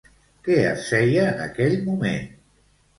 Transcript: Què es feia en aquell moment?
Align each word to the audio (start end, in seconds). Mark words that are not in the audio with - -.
Què 0.47 0.57
es 0.69 0.87
feia 0.93 1.27
en 1.35 1.45
aquell 1.47 1.79
moment? 1.87 2.29